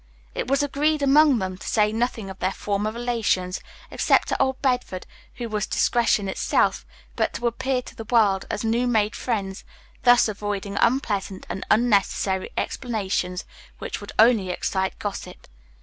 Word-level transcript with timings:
It 0.33 0.47
was 0.47 0.63
agreed 0.63 1.03
among 1.03 1.37
them 1.37 1.59
to 1.59 1.67
say 1.67 1.91
nothing 1.91 2.31
of 2.31 2.39
their 2.39 2.53
former 2.53 2.91
relations, 2.91 3.59
except 3.91 4.29
to 4.29 4.41
old 4.41 4.59
Bedford, 4.59 5.05
who 5.35 5.47
was 5.47 5.67
discretion 5.67 6.27
itself, 6.27 6.87
but 7.15 7.33
to 7.35 7.45
appear 7.45 7.83
to 7.83 7.95
the 7.95 8.05
world 8.09 8.47
as 8.49 8.63
new 8.63 8.87
made 8.87 9.15
friends 9.15 9.63
thus 10.01 10.27
avoiding 10.27 10.75
unpleasant 10.77 11.45
and 11.51 11.63
unnecessary 11.69 12.49
explanations 12.57 13.45
which 13.77 14.01
would 14.01 14.11
only 14.17 14.49
excite 14.49 14.97
gossip. 14.97 15.45